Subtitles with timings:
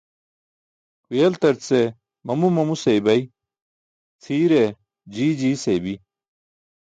[1.05, 1.79] Huyeltarce
[2.25, 3.21] mamu mamu seybay,
[4.23, 4.63] cʰiire
[5.13, 5.93] jii jii seybi.